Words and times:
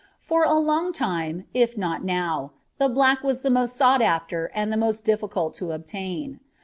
For 0.17 0.43
a 0.43 0.55
long 0.57 0.93
time, 0.93 1.45
if 1.53 1.77
not 1.77 2.03
now, 2.03 2.53
the 2.79 2.89
black 2.89 3.21
was 3.21 3.43
the 3.43 3.51
most 3.51 3.75
sought 3.75 4.01
after 4.01 4.47
and 4.55 4.73
the 4.73 4.75
most 4.75 5.03
difficult 5.05 5.53
to 5.57 5.73
obtain. 5.73 6.39